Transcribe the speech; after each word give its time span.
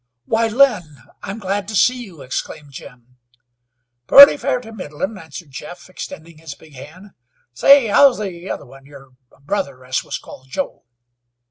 "Why, 0.25 0.47
Lynn! 0.47 0.97
I'm 1.21 1.37
glad 1.37 1.67
to 1.67 1.75
see 1.75 2.01
you," 2.05 2.23
exclaimed 2.23 2.71
Jim. 2.71 3.17
"Purty 4.07 4.35
fair 4.35 4.59
to 4.61 4.73
middlin'," 4.73 5.15
answered 5.15 5.51
Jeff, 5.51 5.91
extending 5.91 6.39
his 6.39 6.55
big 6.55 6.73
hand. 6.73 7.11
"Say, 7.53 7.85
how's 7.85 8.17
the 8.17 8.49
other 8.49 8.65
one, 8.65 8.87
your 8.87 9.11
brother 9.43 9.85
as 9.85 10.03
wus 10.03 10.17
called 10.17 10.49
Joe?" 10.49 10.85